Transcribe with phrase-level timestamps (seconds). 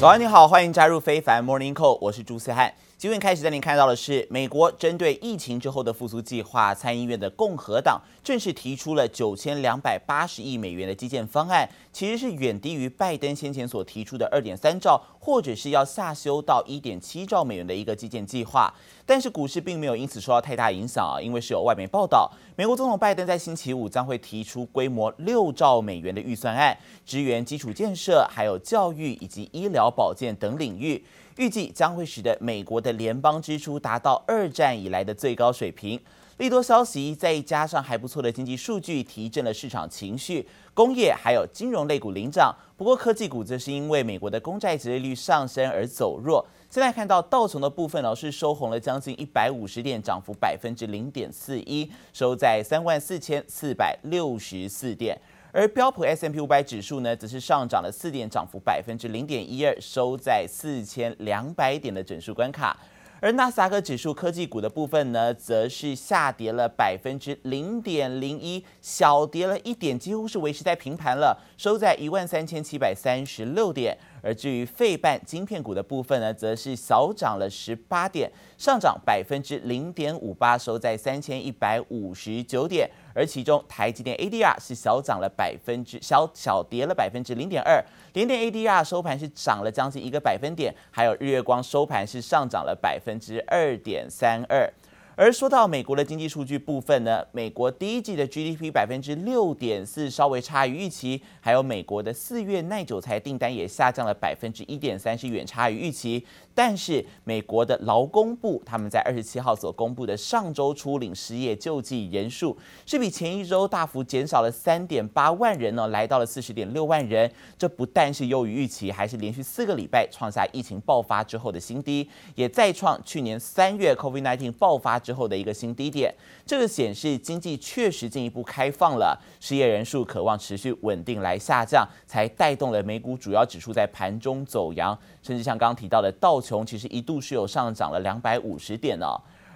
[0.00, 2.72] 早安，你好，欢迎加入非凡 Morning Call，我是朱思翰。
[3.00, 18.70] 今天开始带您看到的是，美国针对疫情之后的复苏计划，参议院的共和党正式提出了九千两百八十亿美元的基建方案，其实是远低于拜登先前所提出的二点三兆，或者是要下修到一点七兆美元的一个基建计划。
[19.06, 26.76] 但是股市并没有因此受到太大影响啊，因为是有外媒报道，美国总统拜登在星期五将会提出规模六兆美元的预算案，
[27.06, 31.02] 支援基础建设、还有教育以及医疗保健等领域。
[31.40, 35.98] 预计将会使得美国的联邦支出达到二战以来的最高水平。
[36.36, 40.46] 利多消息再加上还不错的经济数据，提振了市场情绪。
[40.74, 46.46] 工业还有金融类股领涨，不过科技股则是因为美国的公债殖利率上升而走弱。
[46.68, 55.18] 现在看到道琼的部分呢，是收红了将近一百五十点，涨幅百分之零点四一，收在三万四千四百六十四点。
[55.52, 62.76] 而标普 S M P 五百指数呢，则是上涨了四点，涨幅百分之零点一二，收在四千两百点的整数关卡。
[63.22, 73.94] 而纳斯达克指数科技股的部分呢，则是下跌了百分之零点零一，小跌了一点，几乎是维持在平盘了，收在一万三千七百三十六点。
[74.22, 82.88] 而至于费半晶片股的部分呢，则是小涨了十八点，上涨百分之零点五八，收在三千一百五十九点。
[83.14, 94.72] 而其中台积电 ADR 是小涨了百分之小小跌了百分之零点二，联电 ADR 收盘是涨了将近一个百分点，还有日月光收盘是上涨了百分之二点三二。
[95.16, 106.24] 而说到美国的经济数据部分呢，美国第一季的 GDP 百分之六点四，稍微差于预期，还有美国的四月耐久财订单也下降了百分之一点三，是远差于预期。
[106.62, 117.32] 但是美国的劳工部他们在二十七号所公布的上周初领失业救济人数，是比前一周大幅减少了三点八万人呢，来到了四十点六万人。
[117.56, 126.14] 这不但是优于预期，还是连续四个礼拜创下疫情爆发之后的新低，也再创去年三月 COVID-19 爆发之后的一个新低点，
[126.44, 139.06] 这个显示经济确实进一步开放了，失业人数渴望持续稳定来下降，才带动了美股主要指数在盘中走扬，甚至像刚刚提到的道琼，其实一度是有上涨了两百五十点呢。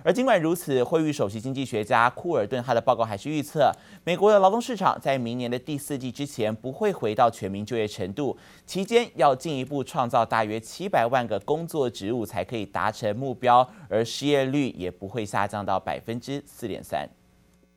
[0.06, 3.72] 而尽管如此，惠誉首席经济学家库尔顿他的报告还是预测，
[4.05, 17.09] 美国的劳动市场在明年的第四季之前不会回到全民就业程度，期间要进一步创造大约七百万个工作职务才可以达成目标，而失业率也不会下降到百分之四点三。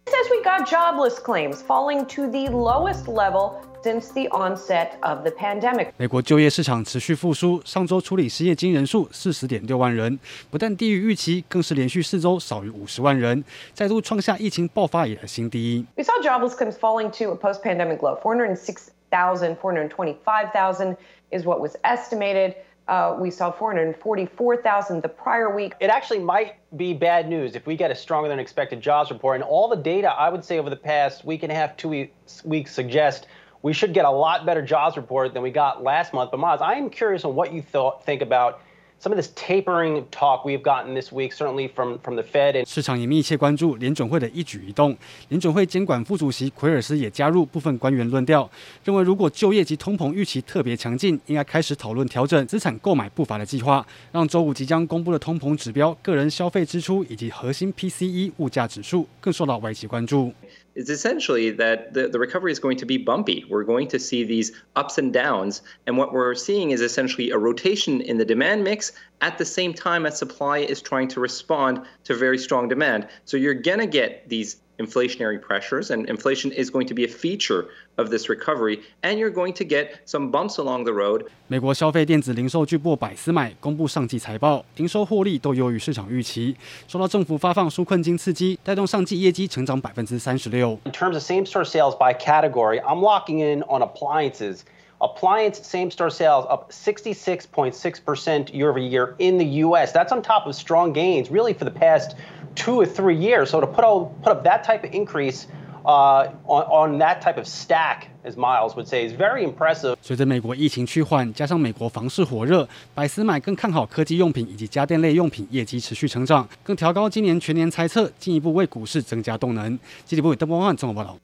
[0.07, 5.30] As we got jobless claims falling to the lowest level since the onset of the
[5.30, 5.88] pandemic.
[5.96, 10.18] 美国就业市场持续复苏，上周处理失业金人数四十点六万人，
[10.50, 13.44] 不但低于预期，更是连续四周少于五十万人，
[13.74, 15.84] 再度创下疫情爆发以来新低。
[15.96, 18.16] We saw jobless claims falling to a post-pandemic low.
[18.20, 20.96] 406,000, 425,000
[21.30, 22.54] is what was estimated.
[22.88, 25.74] Uh, we saw 444,000 the prior week.
[25.80, 29.36] It actually might be bad news if we get a stronger than expected jobs report.
[29.36, 31.88] And all the data, I would say, over the past week and a half, two
[31.88, 33.28] weeks, weeks suggest
[33.61, 36.31] we should get a lot better jobs report than we got last month.
[36.31, 38.59] But Maz, I am curious on what you thought, think about
[38.99, 42.55] some of this tapering talk we've gotten this week, certainly from from the Fed.
[42.55, 44.97] And 市场也密切关注联准会的一举一动。
[45.29, 48.49] 联准会监管副主席奎尔斯也加入部分官员论调，
[48.83, 60.33] 认为如果就业及通膨预期特别强劲，应该开始讨论调整资产购买步伐的计划，让周五即将公布的通膨指标、个人消费支出以及核心 PCE 物价指数更受到外界关注。
[60.77, 63.43] Is essentially that the, the recovery is going to be bumpy.
[63.49, 65.63] We're going to see these ups and downs.
[65.87, 69.73] And what we're seeing is essentially a rotation in the demand mix at the same
[69.73, 73.07] time as supply is trying to respond to very strong demand.
[73.25, 77.08] So you're going to get these inflationary pressures, and inflation is going to be a
[77.08, 77.66] feature
[77.98, 81.26] of this recovery, and you're going to get some bumps along the road.
[81.46, 86.56] 美国消费电子零售巨擘百思买公布上季财报，营收获利都优于市场预期，
[86.88, 90.78] 受到政府发放纾困金刺激，带动上季业绩成长百分之三十六。
[90.84, 94.60] In terms of same-store sales by category, I'm locking in on appliances.
[94.98, 99.92] Appliance same-store sales up 66.6% year over year in the U.S.
[99.92, 102.14] That's on top of strong gains, really, for the past
[102.57, 103.49] two or three years.
[103.51, 105.45] So to put, all, put up that type of increase
[105.85, 106.63] uh, on,
[106.93, 109.95] on that type of stack, as Miles would say, is very impressive.
[110.01, 119.77] 随着美国疫情趋缓，加上美国房市火热，百思买更看好科技用品以及家电类用品业绩持续成长，更调高今年全年猜测，进一步为股市增加动能。
[120.03, 121.15] 记者部邓波汉综合报道。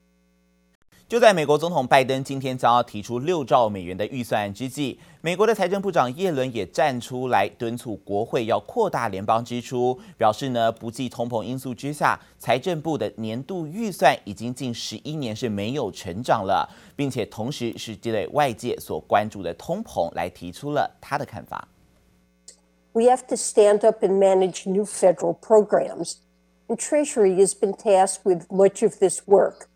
[1.06, 16.66] 就在美国总统拜登今天将要提出六兆美元的预算之际，美国的财政部长耶伦也站出来敦促国会要扩大联邦支出，表示呢，不计通膨因素之下，财政部的年度预算已经近十一年是没有成长了，
[16.96, 21.68] 并且同时是针对外界所关注的通膨来提出了他的看法。
[22.92, 26.14] We have to stand up and manage new federal programs,
[26.66, 29.68] and Treasury has been tasked with much of this work.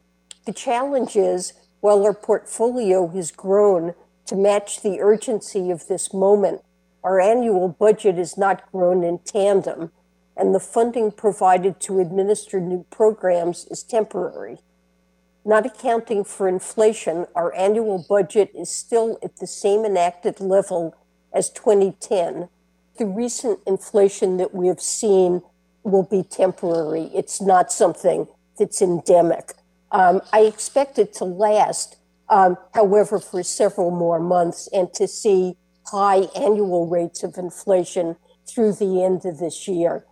[0.48, 3.92] The challenge is, while our portfolio has grown
[4.24, 6.62] to match the urgency of this moment,
[7.04, 9.92] our annual budget has not grown in tandem,
[10.34, 14.60] and the funding provided to administer new programs is temporary.
[15.44, 20.96] Not accounting for inflation, our annual budget is still at the same enacted level
[21.30, 22.48] as 2010.
[22.96, 25.42] The recent inflation that we have seen
[25.82, 27.10] will be temporary.
[27.14, 28.28] It's not something
[28.58, 29.52] that's endemic.
[29.90, 31.96] Um, I expect it to last,
[32.28, 38.74] um, however, for several more months and to see high annual rates of inflation through
[38.74, 40.02] the end of this year.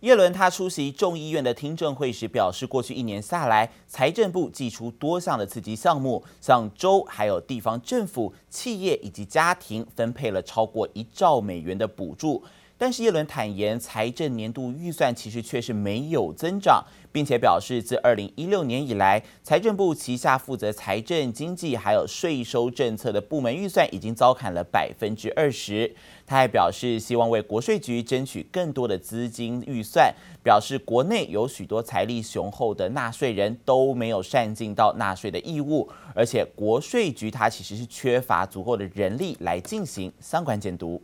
[0.00, 12.42] 耶伦他出席众议院的听证会时表示，过去一年下来，财政部祭出多项的刺激项目，向州还有地方政府、企业以及家庭分配了超过一兆美元的补助。
[12.82, 25.94] 但是耶伦坦言，财政年度预算其实却是没有增长，并且表示，自二零一六年以来，财政部旗下负责财政、经济还有税收政策的部门预算已经遭砍了百分之二十。
[26.26, 30.12] 他还表示，希望为国税局争取更多的资金预算，
[30.42, 41.00] 表示国内有许多财力雄厚的纳税人都没有善尽到纳税的义务，而且国税局它其实是缺乏足够的人力来进行相关监督。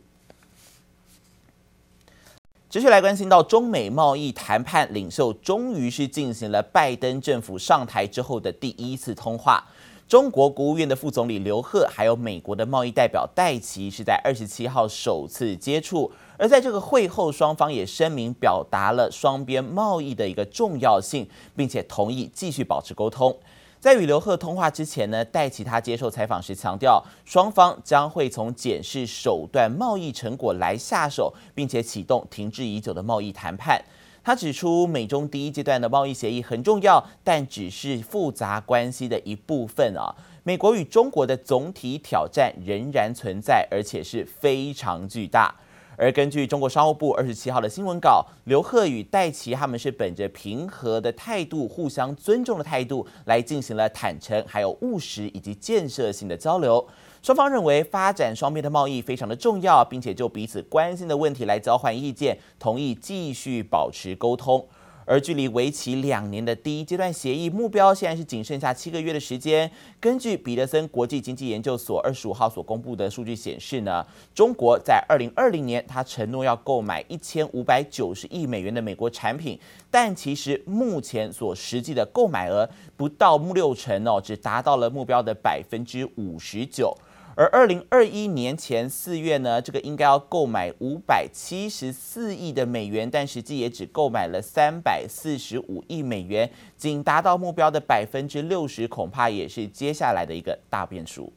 [2.69, 9.65] 继续来关心到中美贸易谈判领袖终于是进行了拜登政府上台之后的第一次通话。
[10.07, 23.35] 中国国务院的副总理刘鹤还有美国的贸易代表戴琪是在二十七号首次接触，而在这个会后，双方也声明表达了双边贸易的一个重要性，并且同意继续保持沟通。
[23.79, 33.81] 在与刘鹤通话之前呢，戴琪他接受采访时强调，双方将会从检视手段贸易成果来下手，并且启动停滞已久的贸易谈判。
[34.21, 40.13] 他指出，美中第一阶段的贸易协议很重要，但只是复杂关系的一部分啊。
[40.43, 45.55] 美国与中国的总体挑战仍然存在，而且是非常巨大。
[45.99, 56.87] 而根据中国商务部二十七号的新闻稿，刘鹤与戴琪他们是本着平和的态度、互相尊重的态度来进行了坦诚、还有务实以及建设性的交流。
[57.21, 64.65] 双方认为发展双边的贸易非常的重要，并且就彼此关心的问题来交换意见，同意继续保持沟通。
[65.09, 69.69] 而距离为期两年的第一阶段协议目标，现在是仅剩下七个月的时间。
[69.99, 79.59] 根据彼得森国际经济研究所二十五号所公布的数据显示呢，中国在二零二零年，他承诺要购买一千五百九十亿美元的美国产品，
[79.89, 86.95] 但其实目前所实际的购买额不到六成哦，只达到了目标的百分之五十九。
[87.39, 101.31] 而二零二一年前四月呢，这个应该要购买五百七十四亿的美元，但实际也只购买了三百四十五亿美元，仅达到目标的百分之六十，恐怕也是接下来的一个大变数。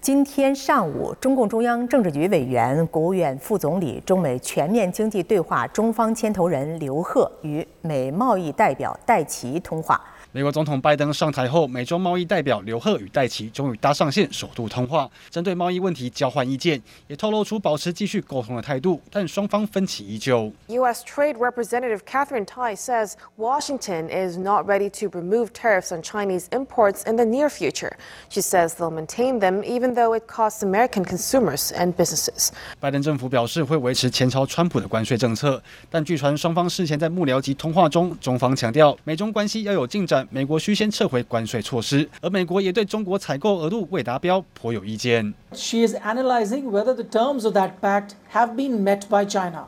[0.00, 10.00] 今天上午，中共中央政治局委员、国务院副总理、中美全面经济对话中方牵头人刘鹤与美贸易代表戴琪通话。
[10.34, 20.52] 美国总统拜登上台后，美中贸易代表刘鹤与戴琪终于搭上线，首度通话，针对贸易问题交换意见，也透露出保持继续沟通的态度，但双方分歧依旧。
[20.66, 21.04] U.S.
[21.04, 27.08] Trade Representative Catherine Tai says Washington is not ready to remove tariffs on Chinese imports
[27.08, 27.92] in the near future.
[28.28, 32.50] She says they'll maintain them even though it costs American consumers and businesses.
[32.80, 40.23] 拜登政府表示会维持前朝川普的关税政策，但据传双方事前在幕僚级通话中，中方强调美中关系要有进展。
[40.30, 45.34] 美国需先撤回关税措施，而美国也对中国采购额度未达标颇有意见。
[45.52, 49.66] She is analyzing whether the terms of that pact have been met by China.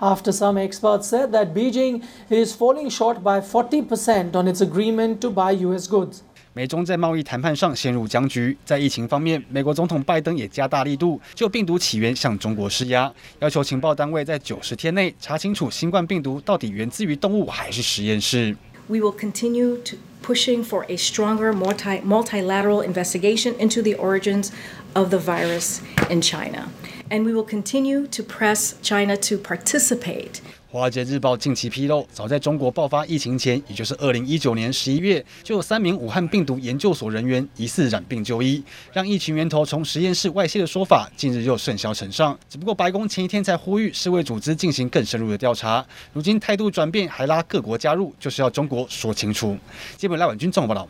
[0.00, 5.30] After some experts said that Beijing is falling short by 40% on its agreement to
[5.30, 5.88] buy U.S.
[5.88, 6.18] goods.
[6.52, 8.56] 美中在贸易谈判上陷入僵局。
[8.64, 18.56] 在疫情方面，美国总统拜登也加大力度就病毒起源向中国施压，要求情报单位在九十天内查清楚新冠病毒到底源自于动物还是实验室。
[18.88, 24.50] We will continue to pushing for a stronger multi multilateral investigation into the origins
[24.94, 26.70] of the virus in China.
[27.10, 30.40] and we will continue to press China to participate.
[30.74, 38.60] 华尔街日报近期披露，早在中国爆发疫情前，也就是二零一九年十一月，就有三名武汉病毒研究所人员疑似染病就医，
[38.92, 42.36] 让疫情源头从实验室外泄的说法，近日又甚嚣尘上。
[42.48, 49.56] 只不过白宫前一天才呼吁世卫组织进行更深入的调查，如今态度转变，还拉各国加入，就是要中国说清楚。
[49.96, 50.88] 基本赖婉君综合报道。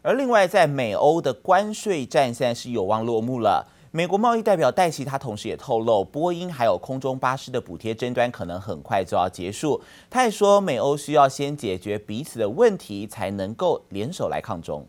[0.00, 3.66] 而另外，在美欧的关税战现在是有望落幕了。
[3.93, 9.81] 美国贸易代表戴琪，他同时也透露，波音还有空中巴士的补贴争端可能很快就要结束。
[10.11, 14.87] 他也说，美欧需要先解决彼此的问题，才能够联手来抗中。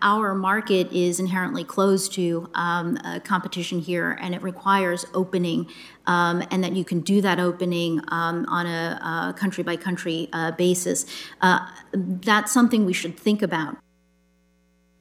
[0.00, 5.66] Our market is inherently closed to um, competition here, and it requires opening,
[6.06, 10.28] um, and that you can do that opening um, on a, a country by country
[10.32, 11.06] uh, basis.
[11.40, 11.60] Uh,
[11.92, 13.76] that's something we should think about.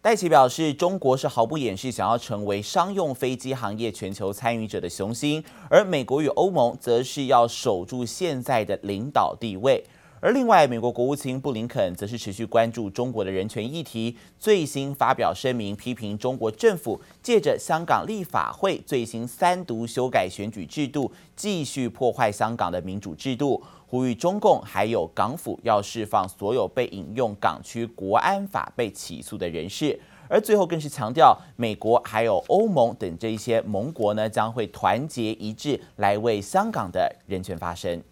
[0.07, 9.83] 戴奇表示，中国是毫不掩饰想要成为商用飞机行业全球参与者的雄心，而美国与欧盟则是要守住现在的领导地位。
[10.21, 23.61] 而另外，美国国务卿布林肯则是持续关注中国的人权议题，最新发表声明批评中国政府借着香港立法会最新三读修改选举制度，继续破坏香港的民主制度。
[23.89, 38.03] 呼吁中共还有港府要释放所有被引用港区国安法被起诉的人士，而最后更是强调，美国还有欧盟等这一些盟国呢，将会团结一致来为香港的人权发声。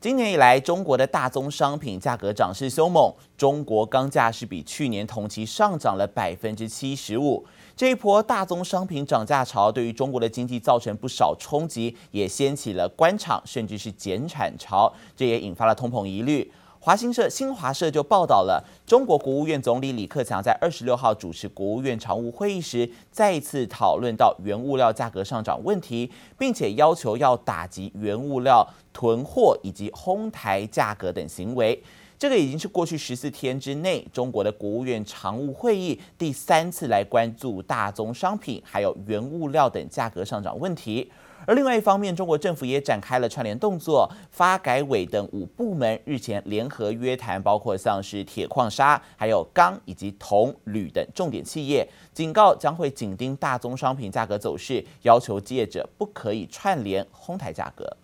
[0.00, 7.46] 今年以来，中国的大宗商品价格涨势凶猛，中国钢价是比去年同期上涨了百分之七十五。
[7.76, 16.52] 这一波大宗商品涨价潮，对于中国的经济造成不少冲击，也掀起了官场甚至是减产潮，这也引发了通膨疑虑。
[16.78, 31.82] 华新社、新华社就报道了，中国国务院总理李克强在二十六号主持国务院常务会议时，再次讨论到原物料价格上涨问题，并且要求要打击原物料囤货以及哄抬价格等行为。
[32.18, 41.10] 这个已经是过去十四天之内中国的国务院常务会议第三次来关注大宗商品还有原物料等价格上涨问题。
[41.46, 57.94] 而另外一方面，中国政府也展开了串联动作，发改委等五部门日前联合约谈，包括像是铁矿砂、还有钢以及铜、铝等重点企业，警告将会紧盯大宗商品价格走势，要求业者不可以串联哄抬价格。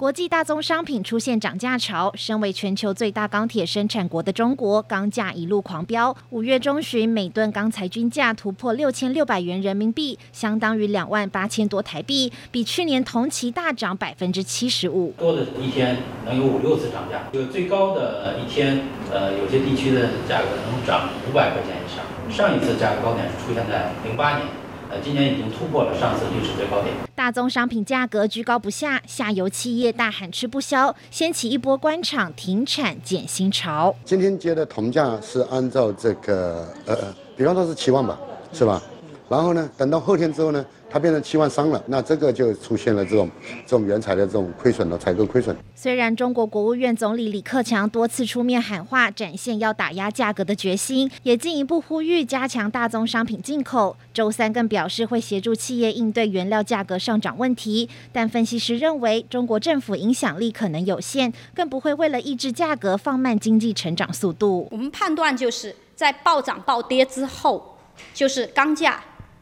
[0.00, 6.16] 国际大宗商品出现涨价潮，身为全球最大钢铁生产国的中国，钢价一路狂飙。
[6.30, 15.12] 五月中旬，每吨钢材均价突破六千六百元人民币，相当于两万八千多台币，比去年同期大涨百分之七十五。
[15.18, 18.80] 多的一天能有五六次涨价，就最高的一天，
[19.12, 22.02] 呃，有些地区的价格能涨五百块钱以上。
[22.34, 24.48] 上一次价格高点是出现在零八年。
[24.90, 26.92] 呃，今年已经突破了上次历史最高点。
[27.14, 33.94] 大宗商品价格居高不下，下游企业大喊吃不消，掀起一波官场停产减薪潮。
[34.04, 38.18] 今天接的铜价是按照这个，呃，比方说是七万吧，
[38.52, 38.82] 是吧？
[39.30, 43.30] 然后呢，等到后天之后呢，它变成七万三了，那这个就出现了这种
[43.64, 45.56] 这种原材料这种亏损了，采购亏损。
[45.72, 53.96] 虽然中国国务院总理李克强多次出面喊话，展现要打压价格的决心，也进一步呼吁加强大宗商品进口。
[54.12, 64.66] 周三更表示会协助企业应对原料价格上涨问题，但分析师认为中国政府影响力可能有限，更不会为了抑制价格放慢经济成长速度。
[64.72, 67.78] 我们判断就是在暴涨暴跌之后，
[68.12, 69.00] 就是钢价。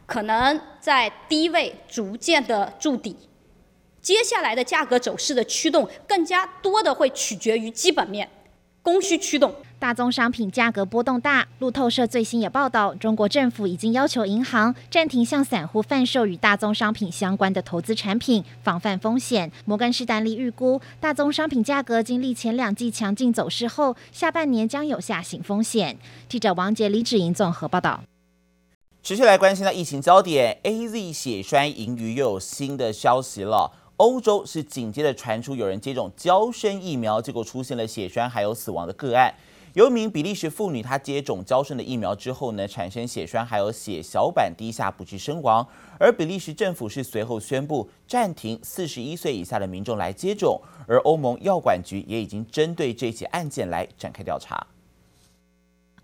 [0.09, 3.15] 可能在低位逐渐的筑底，
[4.01, 8.27] 接下来的价格走势的驱动更加多的会取决于基本面，
[8.81, 9.53] 供需驱动。
[9.77, 19.51] 大宗商品价格波动大，路透社最新也报道，中国政府已经要求银行暂停向散户贩售与大宗商品相关的投资产品，防范风险。
[19.65, 25.97] 摩根士丹利预估，大宗商品价格经历前两季强劲走势后，下半年将有下行风险。
[26.27, 28.03] 记者王杰、李芷莹综合报道。
[29.09, 33.71] 持续来关心到疫情焦点，AZ 血栓盈余又有新的消息了。
[33.97, 39.33] 欧洲是紧接着传出有人接种娇生疫苗，结果出现了血栓还有死亡的个案。
[39.73, 45.67] 有一名比利时妇女，她接种娇生的疫苗之后呢，产生血栓还有血小板低下，不治身亡。
[45.97, 54.67] 而比利时政府是随后宣布暂停四十一岁以下的民众来接种，而欧盟药管局也已经针对这起案件来展开调查。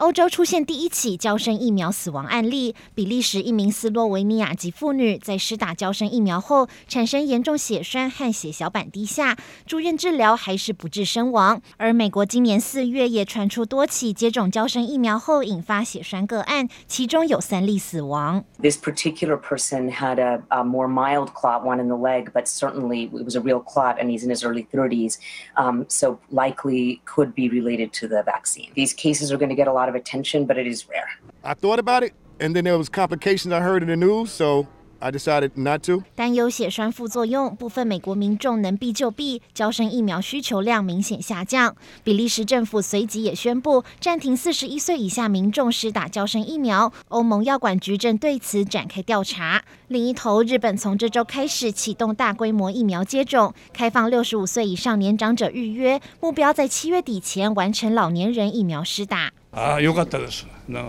[0.01, 9.37] 欧洲出现第一起娇生疫苗死亡案例，比利时一名斯洛维尼亚籍妇女在施打娇生疫苗后产生严重血栓和血小板低下，
[9.67, 11.61] 住院治疗还是不治身亡。
[11.77, 18.43] 而美国今年四月也传出多起接种娇生疫苗后引发血栓个案，其中有三例死亡。
[18.59, 23.23] This particular person had a, a more mild clot, one in the leg, but certainly it
[23.23, 25.19] was a real clot, and he's in his early 30s,
[25.57, 28.71] um, so likely could be related to the vaccine.
[28.75, 31.08] These cases are going to get a lot Of attention, but it is rare.
[31.42, 34.66] I thought about it, and then there was complications I heard in the news, so
[35.00, 36.04] I decided not to.
[36.16, 41.76] 担忧血栓副作用，部分美国民众能避就避，交生疫苗需求量明显下降。
[42.04, 46.92] 比利时政府随即也宣布暂停四十一岁以下民众施打交生疫苗。
[47.10, 49.64] 欧盟药管局正对此展开调查。
[49.90, 59.32] 另一头，日本从这周开始启动大规模疫苗接种，开放六十五岁以上年长者预约，目标在七月底前完成老年人疫苗施打。
[59.56, 60.46] ああ，よかったです。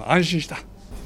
[0.06, 0.58] 安心した。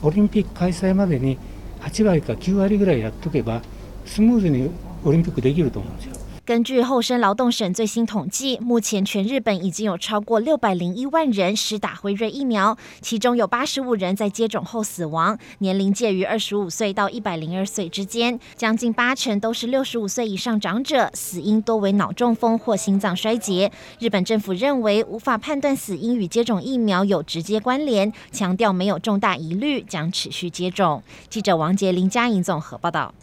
[0.02, 1.38] オリンピック開催までに
[1.80, 3.60] 8割か9割ぐらいやっとけば
[4.06, 4.70] スムーズに
[5.04, 6.16] オリンピックできると思うんですよ。
[6.44, 23.70] 根据厚生劳动省最新统计，目前全日本已经有超过六百零一万人施打辉瑞疫苗，其中有八十五人在接种后死亡，年龄介于二十五岁到一百零二岁之间，将近八成都是六十五岁以上长者，死因多为脑中风或心脏衰竭。
[24.00, 31.02] 日本政府认为无法判断死因与接种疫苗有直接关联，强调没有重大疑虑，将持续接种。
[31.28, 33.14] 记者王杰、林佳莹综合报道。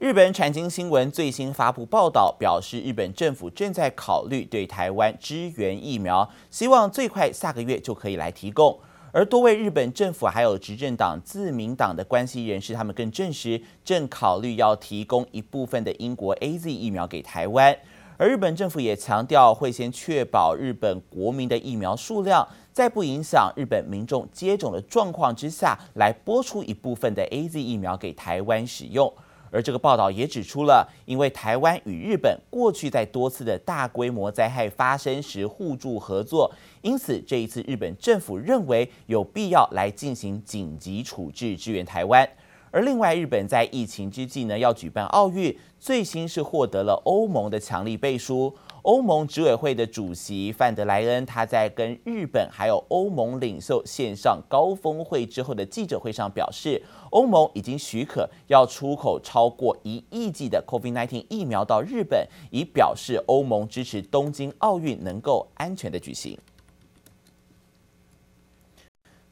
[0.00, 8.80] 日本产经新闻最新发布报道，表示日本政府正在考虑对台湾支援疫苗，希望最快下个月就可以来提供。
[9.12, 17.76] 而多位日本政府还有执政党自民党的关系人士，他们更证实正考虑要提供一部分的英国 AZ 疫苗给台湾。
[18.16, 29.12] 而日本政府也强调会先确保日本国民的疫苗数量，在不影响日本民众接种的状况之下，来拨出一部分的 AZ 疫苗给台湾使用。
[29.50, 36.50] 而这个报道也指出了，因为台湾与日本过去在多次的大规模灾害发生时互助合作，
[36.82, 42.28] 因此这一次日本政府认为有必要来进行紧急处置支援台湾。
[42.72, 48.54] 而另外，日本在疫情之际呢，要举办奥运，最新是获得了欧盟的强力背书。
[48.82, 66.38] 欧盟执委会的主席范德莱恩，他在跟日本还有欧盟领袖线上高峰会之后的记者会上表示，欧盟已经许可要出口超过一亿剂的 COVID-19 疫苗到日本，以表示欧盟支持东京奥运能够安全的举行。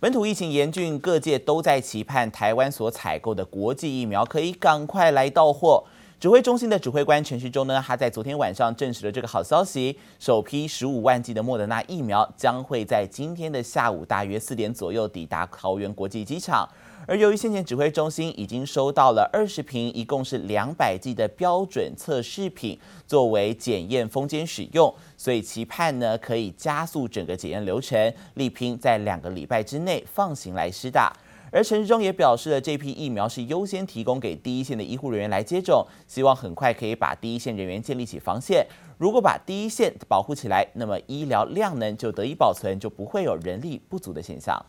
[0.00, 5.85] 本土疫情严峻，各界都在期盼台湾所采购的国际疫苗可以赶快来到货。
[6.21, 16.69] 指挥中心的指挥官陈时中呢，他在昨天晚上证实了这个好消息，首批十五万剂的莫德纳疫苗将会在今天的下午大约四点左右抵达桃园国际机场。
[17.07, 22.76] 而由于先前指挥中心已经收到了二十瓶，一共是两百剂的标准测试品
[23.07, 31.13] 作为检验封间使用，所以期盼呢可以加速整个检验流程，力拼在两个礼拜之内放行来施打。
[31.50, 38.67] 而陈时中也表示了，这批疫苗是优先提供给第一线的医护人员来接种，希望很快可以把第一线人员建立起防线。
[38.99, 44.65] 如果把第一线保护起来，那么医疗量能就得以保存，就不会有人力不足的现象。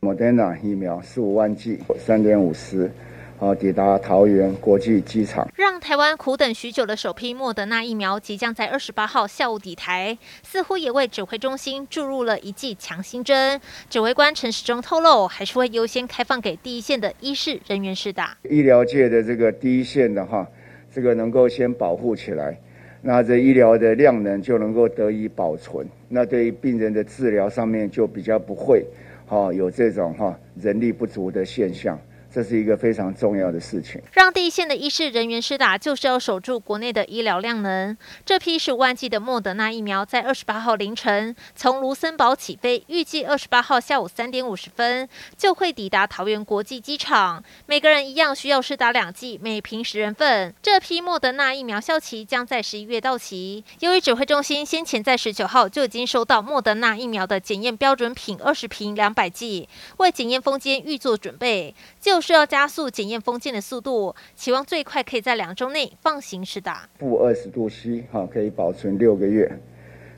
[0.00, 2.90] 莫德纳疫苗十五万剂，三点五十。
[3.38, 5.46] 好，抵达桃园国际机场。
[5.54, 13.60] 让台湾苦等许久的首批莫德纳疫苗即将在二十八号下午抵台，似乎也为指挥中心注入了一剂强心针。
[13.90, 18.38] 指挥官陈时中透露，还是会优先开放给第一线的医事人员施打。
[18.48, 20.48] 医疗界的这个第一线的哈，
[20.90, 22.58] 这个能够先保护起来，
[23.02, 25.86] 那这医疗的量能就能够得以保存。
[26.08, 28.82] 那对于病人的治疗上面就比较不会
[29.26, 32.00] 哈有这种哈人力不足的现象。
[32.36, 33.98] 这是一个非常重要的事情。
[34.12, 37.96] 让第一线的医事人员施打，就是要守住国内的医疗量能。
[38.26, 47.42] 这批十五万剂的莫德纳疫苗，在二十八号凌晨从卢森堡起飞，预计二十八号下午三点五十分就会抵达桃园国际机场。
[47.64, 50.54] 每个人一样需要施打两剂，每瓶十人份。
[50.60, 53.64] 这批莫德纳疫苗效期将在十一月到期。
[53.80, 62.20] 由于指挥中心先前在十九号就已经收到莫德纳疫苗的检验标准品二十瓶两百剂，为检验封检预做准备，就。
[62.26, 66.88] 需要加速检验封建的速度，期望最快可以在两周内放行施打。
[66.98, 69.48] 负二十度 C 哈，可以保存六个月。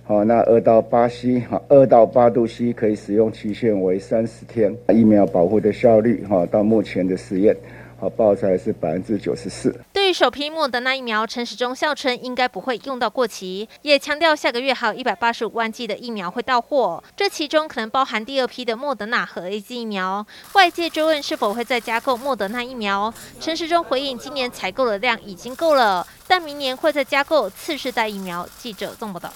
[0.05, 4.75] 好，那二到八 C 哈，二到八度 C 可以使用期限为三十天。
[4.89, 7.55] 疫苗保护的效率哈，到目前的实验
[8.01, 9.79] 好报出来是百分之九十四。
[10.09, 20.27] 对首批莫德纳疫苗，陈时中笑称应该不会用到过期，也强调下个月还有一百八十五万剂的疫苗会到货，这其中可能包含第二批的莫德纳和 AZ 疫苗。
[20.55, 28.49] 外界追问是否会再加购莫德纳疫苗，陈时中回应今年采购的量已经够了，但明年会再加购次世代疫苗。
[28.59, 29.31] 记者宋报道。